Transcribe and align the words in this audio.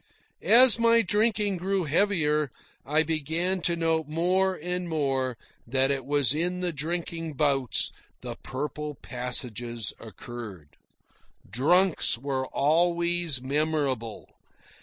As 0.41 0.79
my 0.79 1.03
drinking 1.03 1.57
grew 1.57 1.83
heavier, 1.83 2.49
I 2.83 3.03
began 3.03 3.61
to 3.61 3.75
note 3.75 4.07
more 4.07 4.55
and 4.59 4.89
more 4.89 5.37
that 5.67 5.91
it 5.91 6.07
was 6.07 6.33
in 6.33 6.61
the 6.61 6.73
drinking 6.73 7.33
bouts 7.33 7.91
the 8.21 8.35
purple 8.37 8.95
passages 8.95 9.93
occurred. 9.99 10.75
Drunks 11.51 12.17
were 12.17 12.47
always 12.47 13.43
memorable. 13.43 14.27